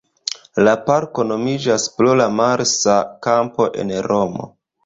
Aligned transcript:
La 0.67 0.71
parko 0.85 1.25
nomiĝas 1.31 1.85
pro 1.97 2.17
la 2.23 2.27
Marsa 2.39 2.97
Kampo 3.27 3.71
en 3.85 3.97
Romo. 4.11 4.53